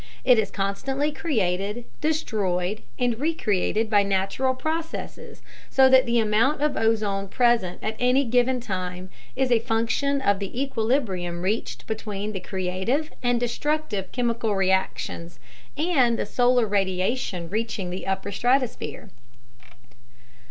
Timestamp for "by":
3.87-4.01